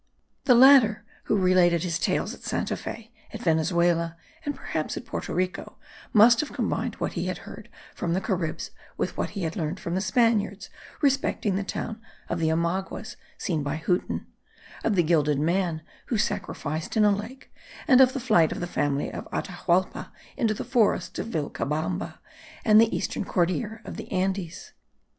[0.45, 5.31] The latter, who related his tales at Santa Fe, at Venezuela, and perhaps at Porto
[5.31, 5.77] Rico,
[6.11, 9.79] must have combined what he had heard from the Caribs with what he had learned
[9.79, 10.71] from the Spaniards
[11.03, 14.25] respecting the town of the Omaguas seen by Huten;
[14.83, 17.53] of the gilded man who sacrificed in a lake,
[17.87, 22.17] and of the flight of the family of Atahualpa into the forests of Vilcabamba,
[22.65, 24.71] and the eastern Cordillera of the Andes.